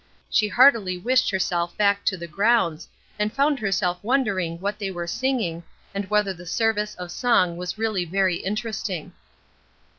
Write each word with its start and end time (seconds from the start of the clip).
She 0.31 0.47
heartily 0.47 0.97
wished 0.97 1.29
herself 1.29 1.77
back 1.77 2.03
to 2.05 2.17
the 2.17 2.25
grounds, 2.25 2.89
and 3.19 3.31
found 3.31 3.59
herself 3.59 3.99
wondering 4.01 4.59
what 4.59 4.79
they 4.79 4.89
were 4.89 5.05
singing, 5.05 5.61
and 5.93 6.09
whether 6.09 6.33
the 6.33 6.47
service 6.47 6.95
of 6.95 7.11
song 7.11 7.55
was 7.55 7.77
really 7.77 8.05
very 8.05 8.37
interesting. 8.37 9.13